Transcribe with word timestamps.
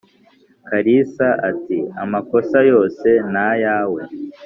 kalisa 0.67 1.27
ati"amakosa 1.49 2.57
yose 2.71 3.07
nayawe 3.33 4.01